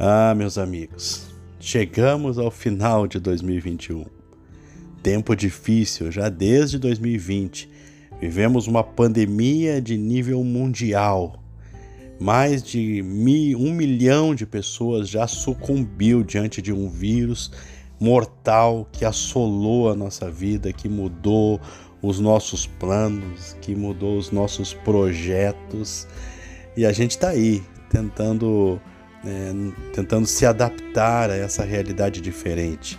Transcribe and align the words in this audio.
Ah, 0.00 0.32
meus 0.32 0.56
amigos, 0.58 1.26
chegamos 1.58 2.38
ao 2.38 2.52
final 2.52 3.08
de 3.08 3.18
2021. 3.18 4.04
Tempo 5.02 5.34
difícil 5.34 6.12
já 6.12 6.28
desde 6.28 6.78
2020. 6.78 7.68
Vivemos 8.20 8.68
uma 8.68 8.84
pandemia 8.84 9.82
de 9.82 9.98
nível 9.98 10.44
mundial. 10.44 11.42
Mais 12.20 12.62
de 12.62 13.02
um 13.58 13.72
milhão 13.72 14.36
de 14.36 14.46
pessoas 14.46 15.08
já 15.08 15.26
sucumbiu 15.26 16.22
diante 16.22 16.62
de 16.62 16.72
um 16.72 16.88
vírus 16.88 17.50
mortal 17.98 18.88
que 18.92 19.04
assolou 19.04 19.90
a 19.90 19.96
nossa 19.96 20.30
vida, 20.30 20.72
que 20.72 20.88
mudou 20.88 21.60
os 22.00 22.20
nossos 22.20 22.68
planos, 22.68 23.56
que 23.60 23.74
mudou 23.74 24.16
os 24.16 24.30
nossos 24.30 24.72
projetos. 24.72 26.06
E 26.76 26.86
a 26.86 26.92
gente 26.92 27.10
está 27.10 27.30
aí 27.30 27.64
tentando 27.90 28.80
é, 29.28 29.52
tentando 29.92 30.26
se 30.26 30.46
adaptar 30.46 31.30
a 31.30 31.36
essa 31.36 31.62
realidade 31.62 32.20
diferente. 32.20 32.98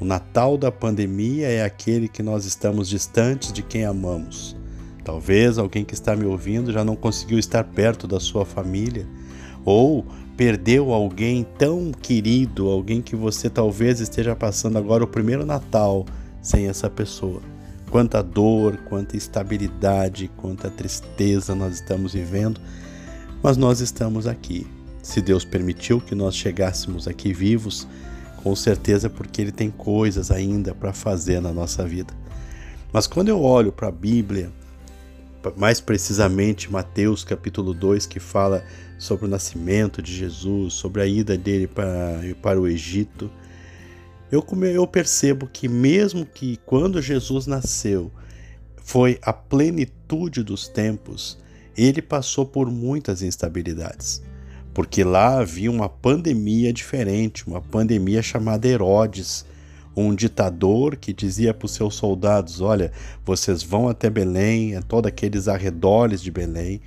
O 0.00 0.04
Natal 0.04 0.56
da 0.56 0.70
pandemia 0.70 1.48
é 1.48 1.64
aquele 1.64 2.08
que 2.08 2.22
nós 2.22 2.44
estamos 2.44 2.88
distantes 2.88 3.52
de 3.52 3.62
quem 3.62 3.84
amamos. 3.84 4.56
Talvez 5.04 5.58
alguém 5.58 5.84
que 5.84 5.94
está 5.94 6.14
me 6.14 6.24
ouvindo 6.24 6.72
já 6.72 6.84
não 6.84 6.94
conseguiu 6.94 7.38
estar 7.38 7.64
perto 7.64 8.06
da 8.06 8.20
sua 8.20 8.44
família, 8.44 9.06
ou 9.64 10.06
perdeu 10.36 10.92
alguém 10.92 11.44
tão 11.58 11.90
querido, 11.90 12.68
alguém 12.68 13.02
que 13.02 13.16
você 13.16 13.50
talvez 13.50 14.00
esteja 14.00 14.36
passando 14.36 14.78
agora 14.78 15.04
o 15.04 15.08
primeiro 15.08 15.44
Natal 15.44 16.06
sem 16.40 16.68
essa 16.68 16.88
pessoa. 16.88 17.40
Quanta 17.90 18.22
dor, 18.22 18.76
quanta 18.88 19.16
instabilidade, 19.16 20.30
quanta 20.36 20.70
tristeza 20.70 21.54
nós 21.54 21.74
estamos 21.74 22.12
vivendo, 22.12 22.60
mas 23.42 23.56
nós 23.56 23.80
estamos 23.80 24.26
aqui 24.26 24.66
se 25.04 25.20
Deus 25.20 25.44
permitiu 25.44 26.00
que 26.00 26.14
nós 26.14 26.34
chegássemos 26.34 27.06
aqui 27.06 27.30
vivos, 27.30 27.86
com 28.42 28.56
certeza 28.56 29.10
porque 29.10 29.42
Ele 29.42 29.52
tem 29.52 29.70
coisas 29.70 30.30
ainda 30.30 30.74
para 30.74 30.94
fazer 30.94 31.42
na 31.42 31.52
nossa 31.52 31.86
vida. 31.86 32.14
Mas 32.90 33.06
quando 33.06 33.28
eu 33.28 33.42
olho 33.42 33.70
para 33.70 33.88
a 33.88 33.92
Bíblia, 33.92 34.50
mais 35.58 35.78
precisamente 35.78 36.72
Mateus 36.72 37.22
capítulo 37.22 37.74
2, 37.74 38.06
que 38.06 38.18
fala 38.18 38.64
sobre 38.98 39.26
o 39.26 39.28
nascimento 39.28 40.00
de 40.00 40.10
Jesus, 40.10 40.72
sobre 40.72 41.02
a 41.02 41.06
ida 41.06 41.36
dele 41.36 41.66
para, 41.66 42.20
para 42.40 42.58
o 42.58 42.66
Egito, 42.66 43.30
eu, 44.32 44.42
eu 44.62 44.86
percebo 44.86 45.46
que 45.46 45.68
mesmo 45.68 46.24
que 46.24 46.58
quando 46.64 47.02
Jesus 47.02 47.46
nasceu 47.46 48.10
foi 48.78 49.18
a 49.20 49.34
plenitude 49.34 50.42
dos 50.42 50.66
tempos, 50.66 51.38
ele 51.76 52.00
passou 52.00 52.46
por 52.46 52.70
muitas 52.70 53.20
instabilidades 53.20 54.22
porque 54.74 55.04
lá 55.04 55.38
havia 55.38 55.70
uma 55.70 55.88
pandemia 55.88 56.72
diferente, 56.72 57.46
uma 57.46 57.60
pandemia 57.60 58.20
chamada 58.20 58.66
Herodes, 58.66 59.46
um 59.96 60.12
ditador 60.12 60.96
que 60.96 61.12
dizia 61.12 61.54
para 61.54 61.66
os 61.66 61.72
seus 61.72 61.94
soldados: 61.94 62.60
Olha, 62.60 62.90
vocês 63.24 63.62
vão 63.62 63.88
até 63.88 64.10
Belém, 64.10 64.74
a 64.74 64.82
todos 64.82 65.08
aqueles 65.08 65.46
arredores 65.46 66.20
de 66.20 66.32
Belém, 66.32 66.80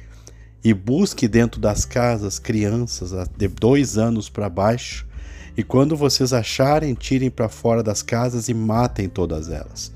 e 0.61 0.73
busque 0.73 1.29
dentro 1.29 1.61
das 1.61 1.85
casas 1.85 2.37
crianças 2.37 3.13
de 3.37 3.47
dois 3.47 3.97
anos 3.97 4.29
para 4.29 4.49
baixo, 4.49 5.07
e 5.55 5.63
quando 5.63 5.95
vocês 5.95 6.33
acharem, 6.33 6.93
tirem 6.93 7.31
para 7.31 7.47
fora 7.47 7.81
das 7.81 8.01
casas 8.01 8.49
e 8.49 8.53
matem 8.53 9.07
todas 9.07 9.49
elas. 9.49 9.93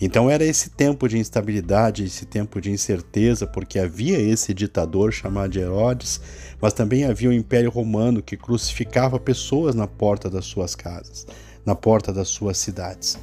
Então 0.00 0.28
era 0.28 0.44
esse 0.44 0.70
tempo 0.70 1.08
de 1.08 1.18
instabilidade, 1.18 2.04
esse 2.04 2.26
tempo 2.26 2.60
de 2.60 2.70
incerteza, 2.70 3.46
porque 3.46 3.78
havia 3.78 4.18
esse 4.18 4.52
ditador 4.52 5.12
chamado 5.12 5.56
Herodes, 5.56 6.20
mas 6.60 6.72
também 6.72 7.04
havia 7.04 7.30
o 7.30 7.32
Império 7.32 7.70
Romano 7.70 8.22
que 8.22 8.36
crucificava 8.36 9.20
pessoas 9.20 9.74
na 9.74 9.86
porta 9.86 10.28
das 10.28 10.44
suas 10.44 10.74
casas, 10.74 11.26
na 11.64 11.74
porta 11.74 12.12
das 12.12 12.28
suas 12.28 12.58
cidades. 12.58 13.18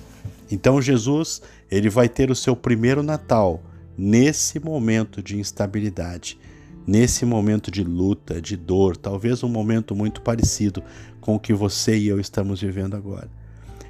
Então 0.50 0.82
Jesus, 0.82 1.42
ele 1.70 1.90
vai 1.90 2.08
ter 2.08 2.32
o 2.32 2.36
seu 2.36 2.56
primeiro 2.56 3.04
Natal 3.04 3.62
nesse 3.98 4.60
momento 4.60 5.22
de 5.22 5.38
instabilidade, 5.38 6.40
nesse 6.88 7.26
momento 7.26 7.70
de 7.70 7.84
luta, 7.84 8.42
de 8.42 8.56
dor, 8.56 8.96
talvez 8.96 9.44
um 9.44 9.50
momento 9.50 9.96
muito 9.96 10.22
parecido 10.22 10.82
com 11.20 11.36
o 11.36 11.40
que 11.40 11.54
você 11.54 11.98
e 11.98 12.08
eu 12.08 12.20
estamos 12.20 12.62
vivendo 12.62 12.96
agora. 12.96 13.30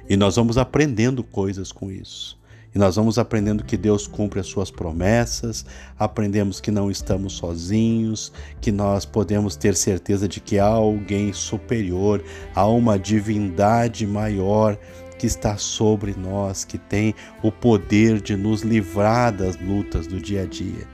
E 0.08 0.16
nós 0.16 0.36
vamos 0.36 0.58
aprendendo 0.58 1.22
coisas 1.22 1.72
com 1.72 1.90
isso. 1.90 2.41
E 2.74 2.78
nós 2.78 2.96
vamos 2.96 3.18
aprendendo 3.18 3.64
que 3.64 3.76
Deus 3.76 4.06
cumpre 4.06 4.40
as 4.40 4.46
suas 4.46 4.70
promessas, 4.70 5.64
aprendemos 5.98 6.60
que 6.60 6.70
não 6.70 6.90
estamos 6.90 7.34
sozinhos, 7.34 8.32
que 8.60 8.72
nós 8.72 9.04
podemos 9.04 9.56
ter 9.56 9.76
certeza 9.76 10.26
de 10.26 10.40
que 10.40 10.58
há 10.58 10.66
alguém 10.66 11.32
superior, 11.32 12.24
há 12.54 12.66
uma 12.66 12.98
divindade 12.98 14.06
maior 14.06 14.78
que 15.18 15.26
está 15.26 15.56
sobre 15.56 16.14
nós, 16.14 16.64
que 16.64 16.78
tem 16.78 17.14
o 17.42 17.52
poder 17.52 18.20
de 18.20 18.36
nos 18.36 18.62
livrar 18.62 19.32
das 19.32 19.60
lutas 19.60 20.06
do 20.06 20.18
dia 20.18 20.42
a 20.42 20.46
dia. 20.46 20.88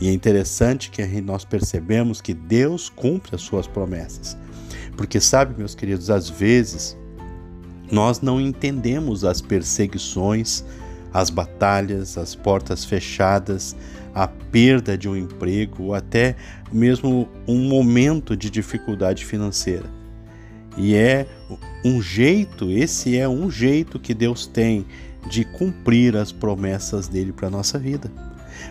E 0.00 0.08
é 0.08 0.12
interessante 0.12 0.90
que 0.90 1.04
nós 1.20 1.44
percebemos 1.44 2.20
que 2.20 2.34
Deus 2.34 2.88
cumpre 2.88 3.34
as 3.34 3.42
suas 3.42 3.66
promessas. 3.66 4.36
Porque 4.96 5.20
sabe, 5.20 5.58
meus 5.58 5.74
queridos, 5.74 6.08
às 6.08 6.28
vezes 6.28 6.96
nós 7.90 8.20
não 8.20 8.40
entendemos 8.40 9.24
as 9.24 9.40
perseguições, 9.40 10.64
as 11.16 11.30
batalhas, 11.30 12.18
as 12.18 12.34
portas 12.34 12.84
fechadas, 12.84 13.74
a 14.14 14.28
perda 14.28 14.98
de 14.98 15.08
um 15.08 15.16
emprego 15.16 15.84
ou 15.84 15.94
até 15.94 16.36
mesmo 16.70 17.26
um 17.48 17.66
momento 17.68 18.36
de 18.36 18.50
dificuldade 18.50 19.24
financeira. 19.24 19.86
E 20.76 20.94
é 20.94 21.26
um 21.82 22.02
jeito, 22.02 22.70
esse 22.70 23.16
é 23.16 23.26
um 23.26 23.50
jeito 23.50 23.98
que 23.98 24.12
Deus 24.12 24.46
tem 24.46 24.84
de 25.30 25.42
cumprir 25.42 26.16
as 26.16 26.32
promessas 26.32 27.08
dele 27.08 27.32
para 27.32 27.48
a 27.48 27.50
nossa 27.50 27.78
vida. 27.78 28.12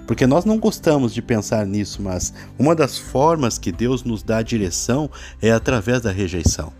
Porque 0.06 0.28
nós 0.28 0.46
não 0.46 0.60
gostamos 0.60 1.16
de 1.16 1.22
pensar 1.24 1.66
nisso, 1.66 2.00
mas 2.02 2.32
uma 2.60 2.76
das 2.76 2.96
formas 2.96 3.58
que 3.58 3.72
Deus 3.72 4.04
nos 4.04 4.22
dá 4.22 4.44
direção 4.44 5.10
é 5.42 5.52
através 5.52 6.02
da 6.02 6.12
rejeição 6.12 6.72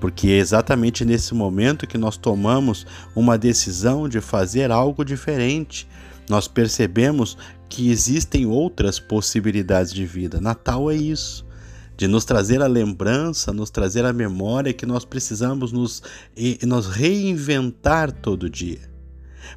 porque 0.00 0.28
é 0.28 0.38
exatamente 0.38 1.04
nesse 1.04 1.34
momento 1.34 1.86
que 1.86 1.98
nós 1.98 2.16
tomamos 2.16 2.86
uma 3.14 3.38
decisão 3.38 4.08
de 4.08 4.20
fazer 4.20 4.70
algo 4.70 5.04
diferente. 5.04 5.88
Nós 6.28 6.48
percebemos 6.48 7.36
que 7.68 7.90
existem 7.90 8.46
outras 8.46 8.98
possibilidades 8.98 9.92
de 9.92 10.06
vida. 10.06 10.40
Natal 10.40 10.90
é 10.90 10.94
isso 10.94 11.44
de 11.96 12.08
nos 12.08 12.24
trazer 12.24 12.60
a 12.60 12.66
lembrança, 12.66 13.52
nos 13.52 13.70
trazer 13.70 14.04
a 14.04 14.12
memória 14.12 14.72
que 14.72 14.86
nós 14.86 15.04
precisamos 15.04 15.72
nos, 15.72 16.02
nos 16.62 16.86
reinventar 16.88 18.10
todo 18.10 18.50
dia. 18.50 18.93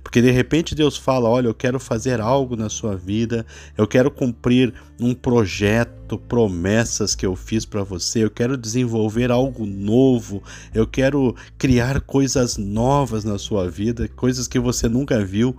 Porque 0.04 0.22
de 0.22 0.32
repente 0.32 0.76
Deus 0.76 0.98
fala: 0.98 1.30
Olha, 1.30 1.48
eu 1.48 1.54
quero 1.54 1.80
fazer 1.80 2.20
algo 2.22 2.56
na 2.56 2.70
sua 2.70 2.96
vida, 2.96 3.46
eu 3.78 3.88
quero 3.88 4.10
cumprir 4.12 4.74
um 5.00 5.14
projeto, 5.14 6.18
promessas 6.18 7.16
que 7.16 7.26
eu 7.26 7.36
fiz 7.36 7.66
para 7.66 7.84
você, 7.84 8.24
eu 8.24 8.32
quero 8.32 8.58
desenvolver 8.58 9.32
algo 9.32 9.66
novo, 9.66 10.42
eu 10.74 10.88
quero 10.88 11.36
criar 11.58 12.02
coisas 12.02 12.58
novas 12.58 13.24
na 13.24 13.38
sua 13.38 13.70
vida, 13.70 14.08
coisas 14.10 14.48
que 14.48 14.60
você 14.60 14.88
nunca 14.88 15.24
viu. 15.24 15.56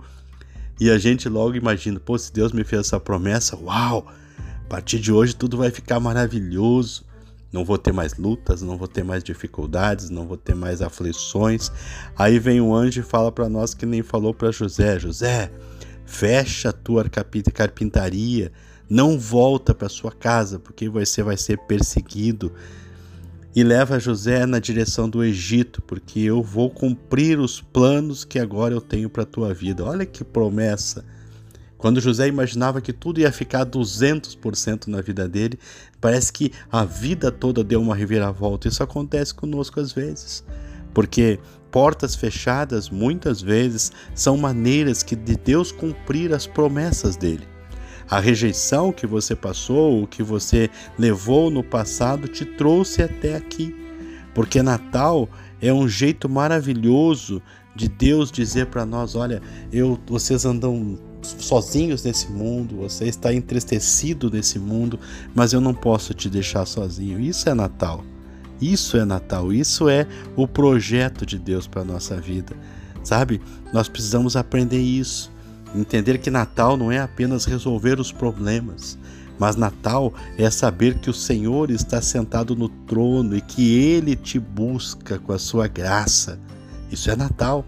E 0.79 0.89
a 0.89 0.97
gente 0.97 1.27
logo 1.27 1.55
imagina: 1.55 1.99
pô, 1.99 2.17
se 2.17 2.31
Deus 2.31 2.51
me 2.51 2.63
fez 2.63 2.81
essa 2.81 2.99
promessa, 2.99 3.57
uau! 3.57 4.07
A 4.37 4.69
partir 4.69 4.99
de 4.99 5.11
hoje 5.11 5.35
tudo 5.35 5.57
vai 5.57 5.71
ficar 5.71 5.99
maravilhoso 5.99 7.08
não 7.51 7.65
vou 7.65 7.77
ter 7.77 7.91
mais 7.91 8.15
lutas, 8.15 8.61
não 8.61 8.77
vou 8.77 8.87
ter 8.87 9.03
mais 9.03 9.23
dificuldades, 9.23 10.09
não 10.09 10.27
vou 10.27 10.37
ter 10.37 10.55
mais 10.55 10.81
aflições. 10.81 11.71
Aí 12.15 12.37
vem 12.37 12.61
o 12.61 12.73
anjo 12.73 13.01
e 13.01 13.03
fala 13.03 13.31
para 13.31 13.49
nós 13.49 13.73
que 13.73 13.85
nem 13.85 14.03
falou 14.03 14.33
para 14.33 14.51
José: 14.51 14.99
José, 14.99 15.51
fecha 16.05 16.69
a 16.69 16.73
tua 16.73 17.05
carpintaria, 17.09 18.51
não 18.89 19.17
volta 19.17 19.73
para 19.73 19.89
sua 19.89 20.11
casa, 20.11 20.59
porque 20.59 20.87
você 20.87 21.23
vai 21.23 21.37
ser 21.37 21.57
perseguido. 21.59 22.53
E 23.55 23.63
leva 23.63 23.99
José 23.99 24.45
na 24.45 24.59
direção 24.59 25.09
do 25.09 25.23
Egito, 25.23 25.81
porque 25.81 26.19
eu 26.19 26.43
vou 26.43 26.69
cumprir 26.69 27.39
os 27.39 27.59
planos 27.59 28.23
que 28.23 28.37
agora 28.37 28.75
eu 28.75 28.79
tenho 28.79 29.09
para 29.09 29.23
a 29.23 29.25
tua 29.25 29.53
vida. 29.55 29.83
Olha 29.83 30.05
que 30.05 30.23
promessa! 30.23 31.03
Quando 31.79 32.01
José 32.01 32.27
imaginava 32.27 32.81
que 32.81 32.91
tudo 32.91 33.21
ia 33.21 33.31
ficar 33.31 33.65
200% 33.65 34.87
na 34.87 34.99
vida 34.99 35.29
dele, 35.29 35.57
parece 36.01 36.31
que 36.31 36.51
a 36.69 36.83
vida 36.83 37.31
toda 37.31 37.63
deu 37.63 37.81
uma 37.81 37.95
reviravolta. 37.95 38.67
Isso 38.67 38.83
acontece 38.83 39.33
conosco 39.33 39.79
às 39.79 39.93
vezes, 39.93 40.43
porque 40.93 41.39
portas 41.71 42.17
fechadas 42.17 42.89
muitas 42.89 43.41
vezes 43.41 43.93
são 44.13 44.35
maneiras 44.35 45.01
que 45.01 45.15
de 45.15 45.37
Deus 45.37 45.71
cumprir 45.71 46.33
as 46.33 46.45
promessas 46.45 47.15
dele. 47.15 47.47
A 48.09 48.19
rejeição 48.19 48.91
que 48.91 49.07
você 49.07 49.33
passou, 49.33 50.03
o 50.03 50.07
que 50.07 50.21
você 50.21 50.69
levou 50.97 51.49
no 51.49 51.63
passado, 51.63 52.27
te 52.27 52.43
trouxe 52.43 53.01
até 53.01 53.37
aqui. 53.37 53.73
Porque 54.33 54.61
Natal 54.61 55.29
é 55.61 55.71
um 55.71 55.87
jeito 55.87 56.27
maravilhoso 56.27 57.41
de 57.73 57.87
Deus 57.87 58.29
dizer 58.29 58.65
para 58.65 58.85
nós: 58.85 59.15
olha, 59.15 59.41
eu, 59.71 59.97
vocês 60.07 60.43
andam 60.43 60.97
sozinhos 61.21 62.03
nesse 62.03 62.31
mundo, 62.31 62.77
você 62.77 63.05
está 63.05 63.33
entristecido 63.33 64.29
nesse 64.29 64.59
mundo, 64.59 64.99
mas 65.35 65.53
eu 65.53 65.61
não 65.61 65.73
posso 65.73 66.13
te 66.13 66.29
deixar 66.29 66.65
sozinho. 66.65 67.19
Isso 67.19 67.49
é 67.49 67.53
Natal. 67.53 68.03
Isso 68.61 68.97
é 68.97 69.05
Natal, 69.05 69.53
isso 69.53 69.87
é 69.87 70.05
o 70.35 70.47
projeto 70.47 71.25
de 71.25 71.39
Deus 71.39 71.65
para 71.65 71.81
a 71.81 71.85
nossa 71.85 72.19
vida. 72.19 72.55
Sabe? 73.03 73.41
Nós 73.71 73.87
precisamos 73.87 74.35
aprender 74.35 74.79
isso. 74.79 75.31
Entender 75.73 76.17
que 76.17 76.31
Natal 76.31 76.75
não 76.75 76.91
é 76.91 76.99
apenas 76.99 77.45
resolver 77.45 77.99
os 77.99 78.11
problemas, 78.11 78.97
mas 79.37 79.55
Natal 79.55 80.13
é 80.37 80.49
saber 80.49 80.99
que 80.99 81.09
o 81.09 81.13
Senhor 81.13 81.69
está 81.69 82.01
sentado 82.01 82.55
no 82.55 82.67
trono 82.67 83.37
e 83.37 83.41
que 83.41 83.73
Ele 83.75 84.15
te 84.15 84.39
busca 84.39 85.19
com 85.19 85.31
a 85.31 85.39
sua 85.39 85.67
graça. 85.67 86.39
Isso 86.91 87.09
é 87.09 87.15
Natal. 87.15 87.63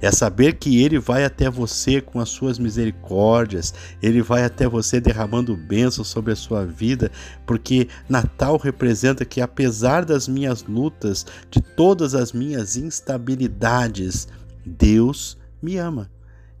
É 0.00 0.10
saber 0.10 0.54
que 0.54 0.82
Ele 0.82 0.98
vai 0.98 1.24
até 1.24 1.50
você 1.50 2.00
com 2.00 2.20
as 2.20 2.28
suas 2.28 2.58
misericórdias, 2.58 3.74
Ele 4.02 4.22
vai 4.22 4.44
até 4.44 4.68
você 4.68 5.00
derramando 5.00 5.56
bênçãos 5.56 6.08
sobre 6.08 6.32
a 6.32 6.36
sua 6.36 6.64
vida, 6.64 7.10
porque 7.46 7.88
Natal 8.08 8.56
representa 8.56 9.24
que, 9.24 9.40
apesar 9.40 10.04
das 10.04 10.26
minhas 10.26 10.62
lutas, 10.62 11.26
de 11.50 11.60
todas 11.60 12.14
as 12.14 12.32
minhas 12.32 12.76
instabilidades, 12.76 14.26
Deus 14.64 15.38
me 15.62 15.76
ama. 15.76 16.10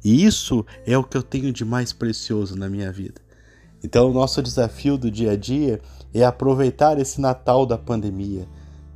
E 0.04 0.24
isso 0.24 0.64
é 0.86 0.96
o 0.96 1.04
que 1.04 1.16
eu 1.16 1.22
tenho 1.22 1.52
de 1.52 1.64
mais 1.64 1.92
precioso 1.92 2.56
na 2.56 2.68
minha 2.68 2.90
vida. 2.90 3.20
Então, 3.82 4.10
o 4.10 4.12
nosso 4.12 4.42
desafio 4.42 4.98
do 4.98 5.10
dia 5.10 5.32
a 5.32 5.36
dia 5.36 5.80
é 6.12 6.24
aproveitar 6.24 6.98
esse 6.98 7.20
Natal 7.20 7.64
da 7.64 7.78
pandemia. 7.78 8.46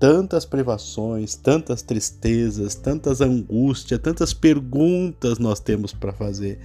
Tantas 0.07 0.45
privações, 0.45 1.35
tantas 1.35 1.81
tristezas, 1.81 2.75
tantas 2.75 3.23
angústias, 3.23 3.99
tantas 3.99 4.35
perguntas 4.35 5.39
nós 5.39 5.59
temos 5.59 5.95
para 5.95 6.13
fazer. 6.13 6.59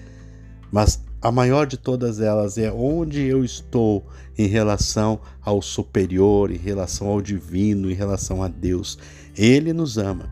Mas 0.70 1.02
a 1.22 1.32
maior 1.32 1.66
de 1.66 1.78
todas 1.78 2.20
elas 2.20 2.58
é 2.58 2.70
onde 2.70 3.22
eu 3.22 3.42
estou 3.42 4.06
em 4.38 4.46
relação 4.46 5.22
ao 5.42 5.62
superior, 5.62 6.52
em 6.52 6.58
relação 6.58 7.08
ao 7.08 7.22
divino, 7.22 7.90
em 7.90 7.94
relação 7.94 8.44
a 8.44 8.50
Deus. 8.50 9.00
Ele 9.38 9.72
nos 9.72 9.98
ama. 9.98 10.30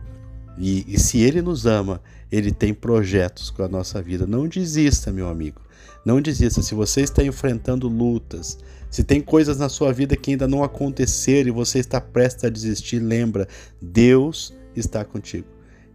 E, 0.58 0.84
e 0.88 0.98
se 0.98 1.18
ele 1.18 1.40
nos 1.40 1.66
ama, 1.66 2.00
ele 2.30 2.50
tem 2.50 2.74
projetos 2.74 3.50
com 3.50 3.62
a 3.62 3.68
nossa 3.68 4.02
vida. 4.02 4.26
Não 4.26 4.48
desista, 4.48 5.12
meu 5.12 5.28
amigo. 5.28 5.60
Não 6.04 6.20
desista. 6.20 6.62
Se 6.62 6.74
você 6.74 7.02
está 7.02 7.22
enfrentando 7.22 7.88
lutas, 7.88 8.58
se 8.90 9.04
tem 9.04 9.20
coisas 9.20 9.58
na 9.58 9.68
sua 9.68 9.92
vida 9.92 10.16
que 10.16 10.32
ainda 10.32 10.48
não 10.48 10.62
aconteceram 10.62 11.48
e 11.48 11.52
você 11.52 11.78
está 11.78 12.00
prestes 12.00 12.44
a 12.44 12.48
desistir, 12.48 12.98
lembra: 12.98 13.46
Deus 13.80 14.54
está 14.74 15.04
contigo. 15.04 15.46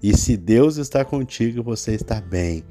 E 0.02 0.16
se 0.18 0.36
Deus 0.36 0.78
está 0.78 1.04
contigo, 1.04 1.64
você 1.64 1.94
está 1.94 2.20
bem. 2.20 2.64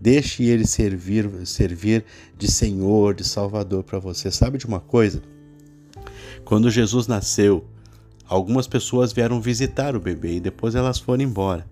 Deixe 0.00 0.44
Ele 0.44 0.66
servir, 0.66 1.28
servir 1.44 2.04
de 2.36 2.50
Senhor, 2.50 3.14
de 3.14 3.24
Salvador 3.24 3.82
para 3.82 3.98
você. 3.98 4.30
Sabe 4.30 4.58
de 4.58 4.66
uma 4.66 4.80
coisa? 4.80 5.20
Quando 6.44 6.70
Jesus 6.70 7.06
nasceu, 7.06 7.64
algumas 8.28 8.66
pessoas 8.66 9.12
vieram 9.12 9.40
visitar 9.40 9.96
o 9.96 10.00
bebê 10.00 10.34
e 10.34 10.40
depois 10.40 10.74
elas 10.74 10.98
foram 10.98 11.24
embora. 11.24 11.66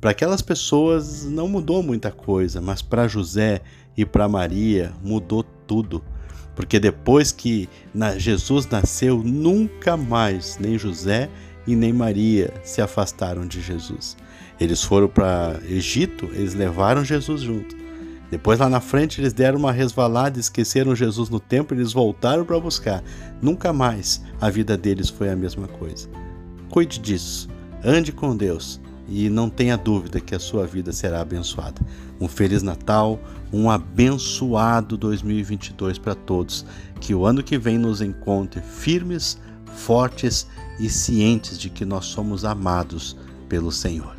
Para 0.00 0.12
aquelas 0.12 0.40
pessoas 0.40 1.24
não 1.24 1.48
mudou 1.48 1.82
muita 1.82 2.12
coisa, 2.12 2.60
mas 2.60 2.80
para 2.80 3.08
José 3.08 3.60
e 3.96 4.04
para 4.04 4.28
Maria 4.28 4.92
mudou 5.02 5.42
tudo. 5.42 6.02
Porque 6.54 6.78
depois 6.78 7.32
que 7.32 7.68
Jesus 8.16 8.66
nasceu, 8.66 9.22
nunca 9.24 9.96
mais 9.96 10.56
nem 10.58 10.78
José 10.78 11.28
e 11.66 11.74
nem 11.74 11.92
Maria 11.92 12.52
se 12.62 12.80
afastaram 12.80 13.46
de 13.46 13.60
Jesus. 13.60 14.16
Eles 14.60 14.82
foram 14.82 15.08
para 15.08 15.60
Egito, 15.68 16.26
eles 16.32 16.54
levaram 16.54 17.04
Jesus 17.04 17.42
junto. 17.42 17.76
Depois 18.30 18.58
lá 18.58 18.68
na 18.68 18.80
frente 18.80 19.20
eles 19.20 19.32
deram 19.32 19.58
uma 19.58 19.72
resvalada, 19.72 20.38
esqueceram 20.38 20.94
Jesus 20.94 21.30
no 21.30 21.40
templo, 21.40 21.76
eles 21.76 21.92
voltaram 21.92 22.44
para 22.44 22.60
buscar. 22.60 23.02
Nunca 23.40 23.72
mais 23.72 24.22
a 24.40 24.50
vida 24.50 24.76
deles 24.76 25.08
foi 25.08 25.30
a 25.30 25.36
mesma 25.36 25.66
coisa. 25.66 26.08
Cuide 26.70 26.98
disso. 26.98 27.48
Ande 27.82 28.12
com 28.12 28.36
Deus 28.36 28.80
e 29.08 29.30
não 29.30 29.48
tenha 29.48 29.76
dúvida 29.76 30.20
que 30.20 30.34
a 30.34 30.38
sua 30.38 30.66
vida 30.66 30.92
será 30.92 31.22
abençoada. 31.22 31.80
Um 32.20 32.28
feliz 32.28 32.62
Natal, 32.62 33.18
um 33.50 33.70
abençoado 33.70 34.96
2022 34.98 35.96
para 35.96 36.14
todos. 36.14 36.66
Que 37.00 37.14
o 37.14 37.24
ano 37.24 37.42
que 37.42 37.56
vem 37.56 37.78
nos 37.78 38.02
encontre 38.02 38.60
firmes, 38.60 39.38
fortes 39.64 40.46
e 40.78 40.90
cientes 40.90 41.58
de 41.58 41.70
que 41.70 41.84
nós 41.84 42.04
somos 42.06 42.44
amados 42.44 43.16
pelo 43.48 43.72
Senhor. 43.72 44.17